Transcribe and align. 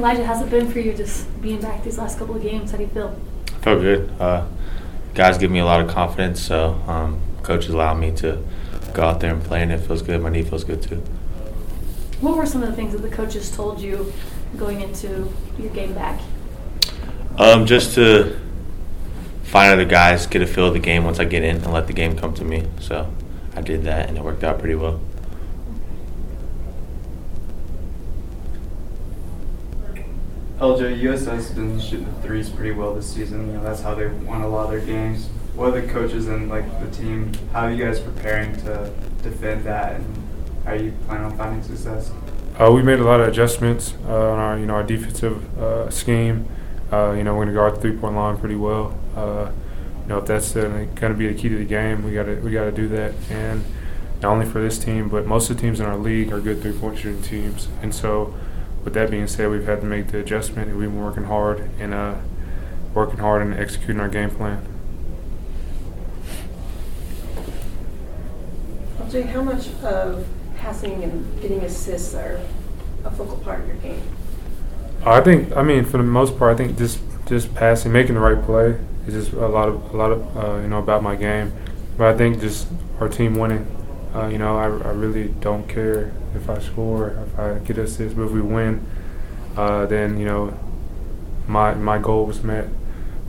Elijah, 0.00 0.24
how's 0.24 0.40
it 0.40 0.48
been 0.48 0.72
for 0.72 0.78
you 0.78 0.94
just 0.94 1.26
being 1.42 1.60
back 1.60 1.84
these 1.84 1.98
last 1.98 2.18
couple 2.18 2.34
of 2.34 2.40
games? 2.40 2.70
How 2.70 2.78
do 2.78 2.84
you 2.84 2.88
feel? 2.88 3.20
I 3.48 3.50
feel 3.62 3.78
good. 3.78 4.10
Uh, 4.18 4.46
guys 5.12 5.36
give 5.36 5.50
me 5.50 5.58
a 5.58 5.64
lot 5.66 5.82
of 5.82 5.90
confidence, 5.90 6.40
so 6.40 6.70
um, 6.86 7.20
coaches 7.42 7.68
allow 7.74 7.92
me 7.92 8.10
to 8.12 8.42
go 8.94 9.02
out 9.02 9.20
there 9.20 9.30
and 9.30 9.44
play, 9.44 9.62
and 9.62 9.70
it 9.70 9.76
feels 9.76 10.00
good. 10.00 10.22
My 10.22 10.30
knee 10.30 10.42
feels 10.42 10.64
good 10.64 10.82
too. 10.82 11.02
What 12.22 12.34
were 12.34 12.46
some 12.46 12.62
of 12.62 12.70
the 12.70 12.74
things 12.74 12.92
that 12.92 13.02
the 13.02 13.10
coaches 13.10 13.54
told 13.54 13.78
you 13.78 14.10
going 14.56 14.80
into 14.80 15.30
your 15.58 15.68
game 15.74 15.92
back? 15.92 16.18
Um, 17.36 17.66
just 17.66 17.94
to 17.96 18.40
find 19.42 19.70
other 19.70 19.84
guys, 19.84 20.26
get 20.26 20.40
a 20.40 20.46
feel 20.46 20.68
of 20.68 20.72
the 20.72 20.80
game 20.80 21.04
once 21.04 21.20
I 21.20 21.26
get 21.26 21.42
in, 21.42 21.56
and 21.56 21.74
let 21.74 21.88
the 21.88 21.92
game 21.92 22.16
come 22.16 22.32
to 22.36 22.44
me. 22.44 22.66
So 22.80 23.12
I 23.54 23.60
did 23.60 23.84
that, 23.84 24.08
and 24.08 24.16
it 24.16 24.24
worked 24.24 24.44
out 24.44 24.60
pretty 24.60 24.76
well. 24.76 24.98
LJ, 30.60 31.00
USS 31.00 31.24
has 31.24 31.50
been 31.52 31.80
shooting 31.80 32.04
the 32.04 32.20
threes 32.20 32.50
pretty 32.50 32.72
well 32.72 32.94
this 32.94 33.10
season. 33.10 33.46
You 33.46 33.54
know, 33.54 33.64
that's 33.64 33.80
how 33.80 33.94
they 33.94 34.08
won 34.08 34.42
a 34.42 34.48
lot 34.48 34.66
of 34.66 34.70
their 34.72 34.80
games. 34.80 35.26
What 35.54 35.72
are 35.72 35.80
the 35.80 35.90
coaches 35.90 36.28
and 36.28 36.50
like 36.50 36.66
the 36.82 36.90
team? 36.94 37.32
How 37.54 37.60
are 37.60 37.72
you 37.72 37.82
guys 37.82 37.98
preparing 37.98 38.54
to 38.64 38.92
defend 39.22 39.64
that, 39.64 39.94
and 39.94 40.04
how 40.66 40.72
are 40.72 40.76
you 40.76 40.92
planning 41.06 41.24
on 41.24 41.36
finding 41.38 41.62
success? 41.62 42.12
Uh, 42.58 42.70
we 42.70 42.82
made 42.82 43.00
a 43.00 43.04
lot 43.04 43.20
of 43.20 43.28
adjustments 43.28 43.94
uh, 44.06 44.32
on 44.32 44.38
our, 44.38 44.58
you 44.58 44.66
know, 44.66 44.74
our 44.74 44.82
defensive 44.82 45.58
uh, 45.58 45.88
scheme. 45.88 46.46
Uh, 46.92 47.14
you 47.16 47.24
know, 47.24 47.32
we're 47.34 47.46
going 47.46 47.48
to 47.48 47.54
guard 47.54 47.76
the 47.76 47.80
three-point 47.80 48.14
line 48.14 48.36
pretty 48.36 48.56
well. 48.56 48.98
Uh, 49.16 49.50
you 50.02 50.08
know, 50.08 50.18
if 50.18 50.26
that's 50.26 50.52
going 50.52 50.94
to 50.94 51.14
be 51.14 51.26
the 51.26 51.40
key 51.40 51.48
to 51.48 51.56
the 51.56 51.64
game, 51.64 52.04
we 52.04 52.12
got 52.12 52.24
to 52.24 52.34
we 52.34 52.50
got 52.50 52.64
to 52.64 52.72
do 52.72 52.86
that. 52.88 53.14
And 53.30 53.64
not 54.20 54.32
only 54.32 54.44
for 54.44 54.60
this 54.60 54.78
team, 54.78 55.08
but 55.08 55.24
most 55.24 55.48
of 55.48 55.56
the 55.56 55.62
teams 55.62 55.80
in 55.80 55.86
our 55.86 55.96
league 55.96 56.34
are 56.34 56.38
good 56.40 56.60
three-point 56.60 56.98
shooting 56.98 57.22
teams. 57.22 57.68
And 57.80 57.94
so 57.94 58.34
with 58.84 58.94
that 58.94 59.10
being 59.10 59.26
said, 59.26 59.50
we've 59.50 59.66
had 59.66 59.80
to 59.80 59.86
make 59.86 60.08
the 60.08 60.18
adjustment, 60.18 60.70
and 60.70 60.78
we've 60.78 60.90
been 60.90 61.02
working 61.02 61.24
hard 61.24 61.70
and 61.78 61.92
uh, 61.92 62.16
working 62.94 63.18
hard 63.18 63.42
and 63.42 63.54
executing 63.54 64.00
our 64.00 64.08
game 64.08 64.30
plan. 64.30 64.66
Jay, 69.10 69.22
how 69.22 69.42
much 69.42 69.68
of 69.82 70.26
passing 70.56 71.02
and 71.02 71.42
getting 71.42 71.60
assists 71.62 72.14
are 72.14 72.40
a 73.04 73.10
focal 73.10 73.36
part 73.38 73.60
of 73.60 73.66
your 73.66 73.76
game? 73.76 74.00
I 75.04 75.20
think, 75.20 75.56
I 75.56 75.62
mean, 75.62 75.84
for 75.84 75.96
the 75.96 76.04
most 76.04 76.38
part, 76.38 76.54
I 76.54 76.56
think 76.56 76.78
just 76.78 77.00
just 77.26 77.54
passing, 77.54 77.92
making 77.92 78.16
the 78.16 78.20
right 78.20 78.42
play 78.44 78.76
is 79.06 79.14
just 79.14 79.32
a 79.32 79.46
lot 79.46 79.68
of 79.68 79.94
a 79.94 79.96
lot 79.96 80.12
of 80.12 80.36
uh, 80.36 80.56
you 80.60 80.68
know 80.68 80.78
about 80.78 81.02
my 81.02 81.16
game. 81.16 81.52
But 81.96 82.14
I 82.14 82.16
think 82.16 82.40
just 82.40 82.68
our 83.00 83.08
team 83.08 83.36
winning. 83.36 83.66
Uh, 84.14 84.26
you 84.26 84.38
know, 84.38 84.58
I, 84.58 84.64
I 84.64 84.92
really 84.92 85.28
don't 85.28 85.68
care 85.68 86.12
if 86.34 86.50
I 86.50 86.58
score, 86.58 87.10
if 87.10 87.38
I 87.38 87.58
get 87.58 87.78
assists, 87.78 88.14
but 88.14 88.24
if 88.24 88.32
we 88.32 88.40
win, 88.40 88.84
uh, 89.56 89.86
then 89.86 90.18
you 90.18 90.26
know, 90.26 90.58
my 91.46 91.74
my 91.74 91.98
goal 91.98 92.26
was 92.26 92.42
met. 92.42 92.68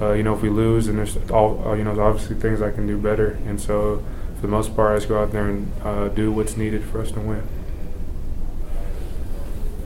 Uh, 0.00 0.12
you 0.12 0.24
know, 0.24 0.34
if 0.34 0.42
we 0.42 0.48
lose, 0.50 0.88
and 0.88 0.98
there's 0.98 1.16
all 1.30 1.62
uh, 1.66 1.74
you 1.74 1.84
know, 1.84 1.98
obviously 2.00 2.34
things 2.36 2.60
I 2.60 2.70
can 2.70 2.86
do 2.86 2.98
better, 2.98 3.38
and 3.46 3.60
so 3.60 4.02
for 4.34 4.42
the 4.42 4.48
most 4.48 4.74
part, 4.74 4.92
I 4.92 4.96
just 4.96 5.08
go 5.08 5.22
out 5.22 5.30
there 5.30 5.48
and 5.48 5.72
uh, 5.82 6.08
do 6.08 6.32
what's 6.32 6.56
needed 6.56 6.84
for 6.84 7.00
us 7.00 7.12
to 7.12 7.20
win. 7.20 7.46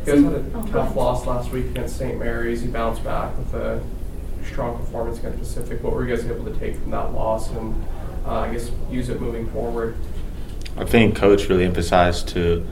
You 0.07 0.15
guys 0.15 0.25
had 0.25 0.33
a 0.33 0.73
tough 0.73 0.97
loss 0.97 1.27
last 1.27 1.51
week 1.53 1.67
against 1.67 1.99
St. 1.99 2.19
Mary's. 2.19 2.65
You 2.65 2.71
bounced 2.71 3.05
back 3.05 3.37
with 3.37 3.53
a 3.53 3.83
strong 4.45 4.79
performance 4.79 5.19
against 5.19 5.39
Pacific. 5.39 5.83
What 5.83 5.93
were 5.93 6.07
you 6.07 6.17
guys 6.17 6.25
able 6.27 6.47
to 6.47 6.59
take 6.59 6.77
from 6.77 6.91
that 6.93 7.13
loss, 7.13 7.51
and 7.51 7.85
uh, 8.25 8.41
I 8.41 8.53
guess 8.53 8.71
use 8.91 9.11
it 9.11 9.21
moving 9.21 9.51
forward? 9.51 9.97
I 10.79 10.85
think 10.85 11.17
coach 11.17 11.49
really 11.49 11.65
emphasized 11.65 12.29
to 12.29 12.65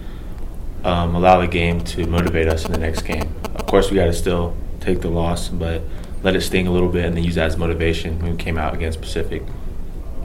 um, 0.84 1.16
allow 1.16 1.40
the 1.40 1.48
game 1.48 1.80
to 1.80 2.06
motivate 2.06 2.46
us 2.46 2.64
in 2.64 2.70
the 2.70 2.78
next 2.78 3.02
game. 3.02 3.34
Of 3.56 3.66
course, 3.66 3.90
we 3.90 3.96
got 3.96 4.06
to 4.06 4.12
still 4.12 4.56
take 4.80 5.00
the 5.00 5.08
loss, 5.08 5.48
but 5.48 5.82
let 6.22 6.36
it 6.36 6.42
sting 6.42 6.68
a 6.68 6.72
little 6.72 6.88
bit 6.88 7.04
and 7.04 7.16
then 7.16 7.24
use 7.24 7.34
that 7.34 7.46
as 7.46 7.56
motivation 7.56 8.20
when 8.20 8.32
we 8.32 8.36
came 8.36 8.56
out 8.56 8.74
against 8.74 9.00
Pacific. 9.00 9.42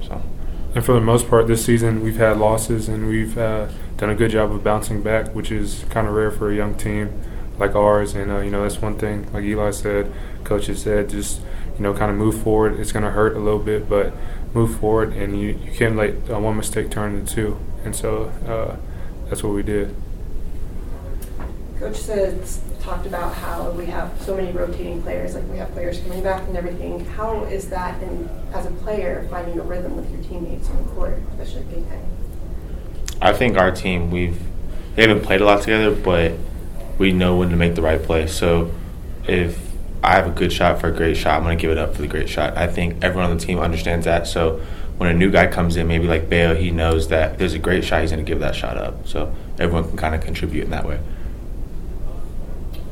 So. 0.03 0.21
And 0.75 0.85
for 0.85 0.93
the 0.93 1.01
most 1.01 1.27
part, 1.27 1.47
this 1.47 1.65
season 1.65 2.01
we've 2.01 2.17
had 2.17 2.37
losses 2.37 2.87
and 2.87 3.07
we've 3.07 3.35
uh, 3.37 3.67
done 3.97 4.11
a 4.11 4.15
good 4.15 4.31
job 4.31 4.51
of 4.51 4.63
bouncing 4.63 5.01
back, 5.01 5.33
which 5.33 5.51
is 5.51 5.83
kind 5.89 6.07
of 6.07 6.13
rare 6.13 6.31
for 6.31 6.51
a 6.51 6.55
young 6.55 6.75
team 6.75 7.21
like 7.57 7.75
ours. 7.75 8.13
And 8.13 8.31
uh, 8.31 8.39
you 8.39 8.51
know 8.51 8.61
that's 8.61 8.79
one 8.81 8.97
thing, 8.97 9.31
like 9.33 9.43
Eli 9.43 9.71
said, 9.71 10.13
coaches 10.43 10.83
said, 10.83 11.09
just 11.09 11.41
you 11.77 11.83
know 11.83 11.93
kind 11.93 12.11
of 12.11 12.17
move 12.17 12.41
forward. 12.43 12.79
It's 12.79 12.91
going 12.91 13.05
to 13.05 13.11
hurt 13.11 13.35
a 13.35 13.39
little 13.39 13.59
bit, 13.59 13.89
but 13.89 14.13
move 14.53 14.79
forward, 14.79 15.13
and 15.13 15.39
you, 15.39 15.59
you 15.63 15.71
can't 15.71 15.95
let 15.95 16.29
uh, 16.29 16.39
one 16.39 16.57
mistake 16.57 16.91
turn 16.91 17.15
into 17.15 17.33
two. 17.33 17.59
And 17.83 17.95
so 17.95 18.25
uh, 18.47 18.75
that's 19.29 19.43
what 19.43 19.53
we 19.53 19.63
did. 19.63 19.95
Coach 21.79 21.97
says 21.97 22.61
talked 22.81 23.05
about 23.05 23.33
how 23.33 23.71
we 23.71 23.85
have 23.85 24.11
so 24.21 24.35
many 24.35 24.51
rotating 24.51 25.01
players, 25.01 25.35
like 25.35 25.47
we 25.49 25.57
have 25.57 25.71
players 25.71 25.99
coming 25.99 26.21
back 26.23 26.47
and 26.47 26.57
everything. 26.57 27.05
How 27.05 27.43
is 27.45 27.69
that, 27.69 28.01
in, 28.03 28.29
as 28.53 28.65
a 28.65 28.71
player, 28.71 29.27
finding 29.29 29.59
a 29.59 29.63
rhythm 29.63 29.95
with 29.95 30.11
your 30.11 30.21
teammates 30.23 30.69
on 30.69 30.77
the 30.77 30.89
court, 30.89 31.19
especially 31.31 31.63
big 31.63 31.87
time? 31.89 32.05
I 33.21 33.33
think 33.33 33.57
our 33.57 33.71
team 33.71 34.09
we've 34.09 34.41
we 34.95 35.03
haven't 35.03 35.21
played 35.23 35.41
a 35.41 35.45
lot 35.45 35.61
together, 35.61 35.95
but 35.95 36.33
we 36.97 37.13
know 37.13 37.37
when 37.37 37.49
to 37.49 37.55
make 37.55 37.75
the 37.75 37.81
right 37.81 38.01
play. 38.01 38.27
So 38.27 38.71
if 39.27 39.57
I 40.03 40.15
have 40.15 40.27
a 40.27 40.31
good 40.31 40.51
shot 40.51 40.81
for 40.81 40.89
a 40.89 40.91
great 40.91 41.15
shot, 41.15 41.37
I'm 41.37 41.43
going 41.43 41.57
to 41.57 41.61
give 41.61 41.71
it 41.71 41.77
up 41.77 41.95
for 41.95 42.01
the 42.01 42.07
great 42.07 42.27
shot. 42.27 42.57
I 42.57 42.67
think 42.67 43.03
everyone 43.03 43.29
on 43.29 43.37
the 43.37 43.43
team 43.43 43.59
understands 43.59 44.05
that. 44.05 44.27
So 44.27 44.61
when 45.01 45.09
a 45.09 45.15
new 45.15 45.31
guy 45.31 45.47
comes 45.47 45.77
in, 45.77 45.87
maybe 45.87 46.05
like 46.05 46.29
Bale, 46.29 46.53
he 46.53 46.69
knows 46.69 47.07
that 47.07 47.39
there's 47.39 47.55
a 47.55 47.57
great 47.57 47.83
shot, 47.83 48.01
he's 48.01 48.11
going 48.11 48.23
to 48.23 48.31
give 48.31 48.39
that 48.41 48.53
shot 48.53 48.77
up. 48.77 49.07
So 49.07 49.33
everyone 49.57 49.87
can 49.87 49.97
kind 49.97 50.13
of 50.13 50.21
contribute 50.21 50.65
in 50.65 50.69
that 50.69 50.85
way. 50.85 50.97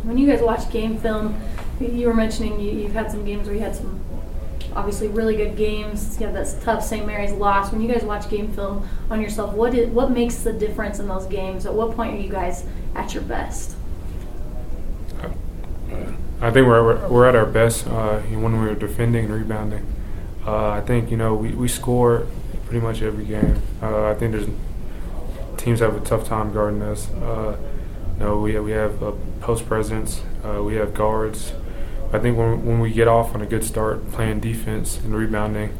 When 0.01 0.17
you 0.17 0.25
guys 0.25 0.41
watch 0.41 0.71
game 0.71 0.97
film, 0.97 1.39
you 1.79 2.07
were 2.07 2.15
mentioning 2.15 2.59
you, 2.59 2.81
have 2.85 2.93
had 2.93 3.11
some 3.11 3.25
games 3.25 3.45
where 3.45 3.53
you 3.55 3.61
had 3.61 3.75
some 3.75 4.03
obviously 4.75 5.07
really 5.07 5.35
good 5.35 5.55
games. 5.55 6.19
You 6.19 6.25
have 6.25 6.33
that 6.33 6.63
tough 6.63 6.83
St. 6.83 7.05
Mary's 7.05 7.31
loss. 7.31 7.71
When 7.71 7.79
you 7.79 7.87
guys 7.87 8.01
watch 8.01 8.27
game 8.27 8.51
film 8.53 8.89
on 9.11 9.21
yourself, 9.21 9.53
what 9.53 9.75
is, 9.75 9.87
what 9.89 10.09
makes 10.09 10.37
the 10.37 10.51
difference 10.51 10.97
in 10.97 11.07
those 11.07 11.27
games? 11.27 11.67
At 11.67 11.75
what 11.75 11.95
point 11.95 12.15
are 12.15 12.19
you 12.19 12.31
guys 12.31 12.65
at 12.95 13.13
your 13.13 13.21
best? 13.21 13.75
I 16.41 16.49
think 16.49 16.65
we're, 16.65 17.07
we're 17.07 17.27
at 17.27 17.35
our 17.35 17.45
best 17.45 17.85
uh, 17.85 18.17
when 18.21 18.59
we're 18.59 18.73
defending 18.73 19.25
and 19.25 19.33
rebounding. 19.35 19.98
Uh, 20.45 20.69
I 20.69 20.81
think 20.81 21.11
you 21.11 21.17
know 21.17 21.35
we, 21.35 21.49
we 21.51 21.67
score 21.67 22.27
pretty 22.65 22.79
much 22.79 23.01
every 23.01 23.25
game. 23.25 23.61
Uh, 23.81 24.05
I 24.09 24.15
think 24.15 24.31
there's 24.31 24.47
teams 25.57 25.79
have 25.81 25.95
a 25.95 25.99
tough 25.99 26.25
time 26.25 26.53
guarding 26.53 26.81
us. 26.81 27.09
Uh, 27.11 27.57
you 28.17 28.25
know, 28.25 28.39
we 28.39 28.59
we 28.59 28.71
have 28.71 29.01
a 29.01 29.11
post 29.41 29.65
presence, 29.67 30.21
uh, 30.43 30.61
we 30.63 30.75
have 30.75 30.93
guards. 30.93 31.53
I 32.11 32.19
think 32.19 32.37
when 32.37 32.65
when 32.65 32.79
we 32.79 32.91
get 32.91 33.07
off 33.07 33.35
on 33.35 33.41
a 33.41 33.45
good 33.45 33.63
start, 33.63 34.11
playing 34.11 34.39
defense 34.39 34.97
and 34.97 35.15
rebounding, 35.15 35.77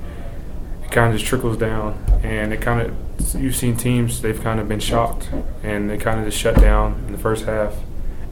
it 0.84 0.92
kind 0.92 1.12
of 1.14 1.20
just 1.20 1.28
trickles 1.28 1.58
down, 1.58 2.04
and 2.24 2.54
it 2.54 2.62
kind 2.62 2.82
of 2.82 3.36
you've 3.36 3.56
seen 3.56 3.76
teams 3.76 4.22
they've 4.22 4.42
kind 4.42 4.60
of 4.60 4.68
been 4.68 4.80
shocked, 4.80 5.30
and 5.64 5.90
they 5.90 5.98
kind 5.98 6.20
of 6.20 6.26
just 6.26 6.38
shut 6.38 6.56
down 6.56 7.04
in 7.08 7.12
the 7.12 7.18
first 7.18 7.46
half, 7.46 7.76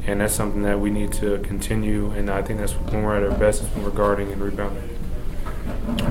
and 0.06 0.22
that's 0.22 0.34
something 0.34 0.64
that 0.64 0.80
we 0.80 0.90
need 0.90 1.12
to 1.14 1.40
continue. 1.40 2.12
And 2.12 2.30
I 2.30 2.42
think 2.42 2.60
that's 2.60 2.74
when 2.74 3.04
we're 3.04 3.18
at 3.18 3.30
our 3.30 3.38
best 3.38 3.64
is 3.64 3.70
when 3.70 3.84
we're 3.84 3.92
guarding 3.92 4.32
and 4.32 4.42
rebounding. 4.42 4.90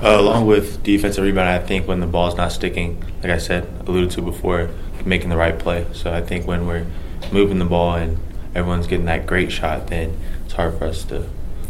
Uh, 0.03 0.21
along 0.21 0.47
with 0.47 0.83
defensive 0.83 1.25
rebound, 1.25 1.49
I 1.49 1.59
think 1.59 1.89
when 1.89 2.01
the 2.01 2.07
ball's 2.07 2.37
not 2.37 2.53
sticking, 2.53 3.03
like 3.23 3.33
I 3.33 3.39
said, 3.39 3.69
alluded 3.87 4.11
to 4.13 4.23
before, 4.23 4.71
making 5.05 5.31
the 5.31 5.37
right 5.37 5.59
play. 5.59 5.87
So 5.93 6.13
I 6.13 6.21
think 6.21 6.47
when 6.47 6.67
we're 6.67 6.87
moving 7.33 7.59
the 7.59 7.65
ball 7.65 7.95
and 7.95 8.19
everyone's 8.55 8.87
getting 8.87 9.07
that 9.07 9.27
great 9.27 9.53
shot, 9.53 9.89
then 9.89 10.17
it's 10.45 10.55
hard 10.55 10.79
for 10.79 10.85
us 10.85 11.05
to 11.05 11.29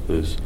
lose. 0.08 0.36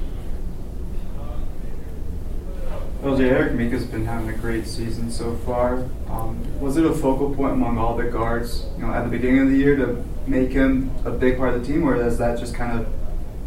LJ 3.02 3.20
Eric 3.20 3.52
Mika's 3.54 3.86
been 3.86 4.04
having 4.04 4.28
a 4.28 4.36
great 4.36 4.66
season 4.66 5.10
so 5.10 5.34
far. 5.36 5.88
Um, 6.08 6.60
was 6.60 6.76
it 6.76 6.84
a 6.84 6.92
focal 6.92 7.34
point 7.34 7.54
among 7.54 7.78
all 7.78 7.96
the 7.96 8.04
guards, 8.04 8.66
you 8.76 8.86
know, 8.86 8.92
at 8.92 9.04
the 9.04 9.10
beginning 9.10 9.40
of 9.40 9.50
the 9.50 9.56
year 9.56 9.74
to 9.76 10.04
make 10.26 10.50
him 10.50 10.90
a 11.06 11.10
big 11.10 11.38
part 11.38 11.54
of 11.54 11.60
the 11.62 11.72
team, 11.72 11.88
or 11.88 11.94
has 11.94 12.18
that 12.18 12.38
just 12.38 12.54
kind 12.54 12.78
of 12.78 12.86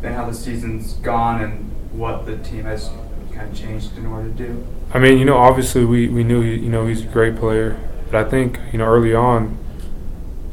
been 0.01 0.13
how 0.13 0.25
the 0.25 0.33
season's 0.33 0.93
gone 0.93 1.41
and 1.41 1.71
what 1.91 2.25
the 2.25 2.37
team 2.37 2.63
has 2.63 2.89
kind 3.33 3.51
of 3.51 3.57
changed 3.57 3.97
in 3.97 4.05
order 4.05 4.29
to 4.29 4.35
do? 4.35 4.65
I 4.93 4.99
mean, 4.99 5.17
you 5.17 5.25
know, 5.25 5.37
obviously 5.37 5.85
we, 5.85 6.07
we 6.07 6.23
knew 6.23 6.41
he, 6.41 6.55
you 6.55 6.69
know 6.69 6.85
he's 6.87 7.03
a 7.03 7.07
great 7.07 7.35
player, 7.35 7.79
but 8.09 8.25
I 8.25 8.29
think 8.29 8.59
you 8.71 8.79
know 8.79 8.85
early 8.85 9.13
on 9.13 9.57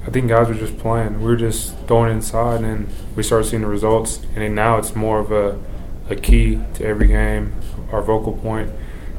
I 0.07 0.11
think 0.11 0.29
guys 0.29 0.49
were 0.49 0.55
just 0.55 0.79
playing. 0.79 1.21
We 1.21 1.27
were 1.27 1.37
just 1.37 1.77
throwing 1.87 2.11
inside, 2.11 2.63
and 2.63 2.89
we 3.15 3.23
started 3.23 3.49
seeing 3.49 3.63
the 3.63 3.69
results. 3.69 4.21
And 4.35 4.55
now 4.55 4.79
it's 4.79 4.97
more 4.97 5.19
of 5.19 5.31
a, 5.31 5.59
a 6.09 6.17
key 6.17 6.59
to 6.75 6.85
every 6.85 7.09
game. 7.09 7.53
Our 7.93 8.01
vocal 8.01 8.33
point 8.33 8.73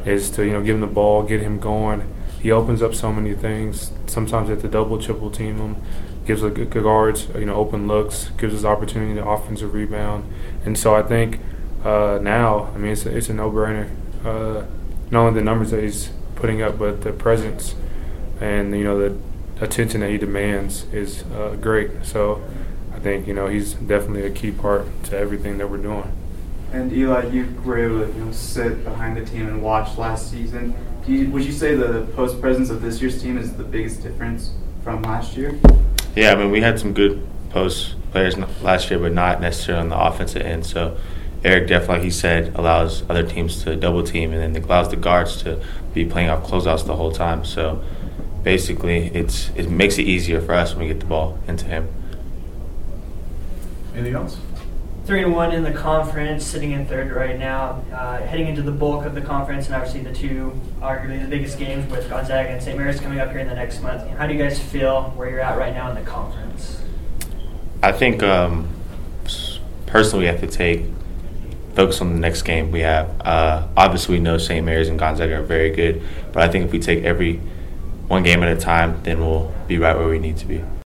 is 0.05 0.31
to 0.31 0.45
you 0.45 0.53
know 0.53 0.61
give 0.61 0.75
him 0.75 0.81
the 0.81 0.87
ball, 0.87 1.23
get 1.23 1.41
him 1.41 1.59
going. 1.59 2.11
He 2.41 2.51
opens 2.51 2.81
up 2.81 2.95
so 2.95 3.13
many 3.13 3.35
things. 3.35 3.91
Sometimes 4.07 4.49
at 4.49 4.61
the 4.61 4.67
double, 4.67 4.99
triple 4.99 5.29
team 5.29 5.57
him, 5.57 5.81
gives 6.25 6.41
the 6.41 6.49
guards 6.49 7.27
you 7.35 7.45
know 7.45 7.55
open 7.55 7.87
looks, 7.87 8.29
gives 8.37 8.55
us 8.55 8.65
opportunity 8.65 9.13
to 9.13 9.25
offensive 9.25 9.75
rebound. 9.75 10.33
And 10.65 10.77
so 10.77 10.95
I 10.95 11.03
think 11.03 11.39
uh, 11.83 12.19
now, 12.21 12.71
I 12.73 12.77
mean, 12.77 12.91
it's 12.91 13.05
a, 13.05 13.15
it's 13.15 13.29
a 13.29 13.33
no-brainer. 13.33 13.89
Uh, 14.23 14.65
not 15.09 15.27
only 15.27 15.39
the 15.39 15.43
numbers 15.43 15.71
that 15.71 15.83
he's 15.83 16.09
putting 16.35 16.61
up, 16.61 16.77
but 16.77 17.01
the 17.01 17.11
presence 17.11 17.75
and 18.41 18.75
you 18.75 18.83
know 18.83 18.97
the 18.97 19.17
attention 19.63 20.01
that 20.01 20.09
he 20.09 20.17
demands 20.17 20.85
is 20.91 21.23
uh, 21.33 21.55
great. 21.61 21.91
So 22.03 22.41
I 22.93 22.99
think 22.99 23.27
you 23.27 23.33
know 23.33 23.47
he's 23.47 23.73
definitely 23.73 24.25
a 24.25 24.31
key 24.31 24.51
part 24.51 24.87
to 25.05 25.17
everything 25.17 25.57
that 25.59 25.69
we're 25.69 25.77
doing. 25.77 26.11
And 26.73 26.91
Eli, 26.91 27.27
you 27.27 27.53
were 27.63 27.77
able 27.77 28.05
to 28.05 28.11
you 28.11 28.25
know 28.25 28.31
sit 28.31 28.83
behind 28.83 29.15
the 29.15 29.25
team 29.25 29.47
and 29.47 29.61
watch 29.61 29.97
last 29.97 30.31
season. 30.31 30.75
Do 31.05 31.13
you, 31.13 31.29
would 31.31 31.43
you 31.43 31.51
say 31.51 31.75
the 31.75 32.05
post 32.15 32.41
presence 32.41 32.69
of 32.69 32.81
this 32.81 33.01
year's 33.01 33.21
team 33.21 33.37
is 33.37 33.53
the 33.53 33.63
biggest 33.63 34.03
difference 34.03 34.51
from 34.83 35.01
last 35.03 35.35
year? 35.35 35.59
Yeah, 36.15 36.31
I 36.31 36.35
mean, 36.35 36.51
we 36.51 36.61
had 36.61 36.79
some 36.79 36.93
good 36.93 37.27
post 37.49 37.95
players 38.11 38.37
last 38.61 38.89
year, 38.89 38.99
but 38.99 39.13
not 39.13 39.41
necessarily 39.41 39.81
on 39.83 39.89
the 39.89 39.99
offensive 39.99 40.41
end. 40.41 40.65
So 40.65 40.97
Eric 41.43 41.67
definitely, 41.67 41.95
like 41.95 42.03
he 42.03 42.11
said, 42.11 42.55
allows 42.55 43.03
other 43.09 43.23
teams 43.23 43.63
to 43.63 43.75
double 43.75 44.03
team, 44.03 44.31
and 44.31 44.55
then 44.55 44.63
allows 44.63 44.89
the 44.89 44.95
guards 44.95 45.41
to 45.43 45.63
be 45.93 46.05
playing 46.05 46.29
off 46.29 46.43
closeouts 46.47 46.85
the 46.85 46.95
whole 46.95 47.11
time. 47.11 47.43
So 47.43 47.83
basically, 48.43 49.07
it's 49.07 49.49
it 49.55 49.69
makes 49.69 49.97
it 49.97 50.03
easier 50.03 50.41
for 50.41 50.53
us 50.53 50.75
when 50.75 50.87
we 50.87 50.93
get 50.93 50.99
the 50.99 51.07
ball 51.07 51.39
into 51.47 51.65
him. 51.65 51.87
Anything 53.95 54.15
else? 54.15 54.37
three 55.11 55.23
and 55.23 55.33
one 55.33 55.51
in 55.51 55.63
the 55.63 55.73
conference, 55.73 56.45
sitting 56.45 56.71
in 56.71 56.85
third 56.85 57.11
right 57.11 57.37
now, 57.37 57.83
uh, 57.91 58.17
heading 58.19 58.47
into 58.47 58.61
the 58.61 58.71
bulk 58.71 59.05
of 59.05 59.15
the 59.15 59.21
conference, 59.21 59.65
and 59.65 59.75
obviously 59.75 60.01
the 60.01 60.13
two 60.13 60.57
arguably 60.79 61.21
the 61.21 61.27
biggest 61.27 61.59
games 61.59 61.89
with 61.91 62.09
Gonzaga 62.09 62.49
and 62.49 62.63
St. 62.63 62.77
Mary's 62.77 62.99
coming 62.99 63.19
up 63.19 63.29
here 63.31 63.39
in 63.39 63.47
the 63.47 63.55
next 63.55 63.81
month. 63.81 64.07
How 64.11 64.27
do 64.27 64.33
you 64.33 64.39
guys 64.39 64.57
feel 64.57 65.11
where 65.15 65.29
you're 65.29 65.39
at 65.39 65.57
right 65.57 65.73
now 65.73 65.89
in 65.89 65.95
the 65.95 66.09
conference? 66.09 66.81
I 67.83 67.91
think 67.91 68.21
um, 68.23 68.69
personally, 69.85 70.23
we 70.23 70.27
have 70.27 70.39
to 70.39 70.47
take 70.47 70.85
focus 71.81 71.99
on 71.99 72.13
the 72.13 72.19
next 72.19 72.43
game 72.43 72.71
we 72.71 72.81
have. 72.81 73.09
Uh, 73.21 73.67
obviously, 73.75 74.17
we 74.17 74.21
know 74.21 74.37
St. 74.37 74.63
Mary's 74.63 74.87
and 74.87 74.99
Gonzaga 74.99 75.39
are 75.39 75.41
very 75.41 75.71
good, 75.71 76.03
but 76.31 76.43
I 76.43 76.47
think 76.47 76.65
if 76.65 76.71
we 76.71 76.77
take 76.77 77.03
every 77.03 77.37
one 78.07 78.21
game 78.21 78.43
at 78.43 78.55
a 78.55 78.59
time, 78.59 79.01
then 79.01 79.19
we'll 79.19 79.51
be 79.67 79.79
right 79.79 79.97
where 79.97 80.07
we 80.07 80.19
need 80.19 80.37
to 80.37 80.45
be. 80.45 80.63